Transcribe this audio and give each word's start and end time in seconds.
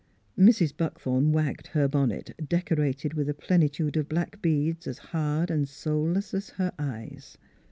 Mrs. 0.35 0.75
Buckthorn 0.75 1.31
wagged 1.31 1.67
her 1.67 1.87
bonnet, 1.87 2.33
decorated 2.49 3.13
with 3.13 3.29
a 3.29 3.35
plenitude 3.35 3.95
of 3.95 4.09
black 4.09 4.41
beads 4.41 4.87
as 4.87 4.97
hard 4.97 5.51
and 5.51 5.69
soul 5.69 6.07
less 6.13 6.33
as 6.33 6.49
her 6.49 6.73
eyes. 6.79 7.37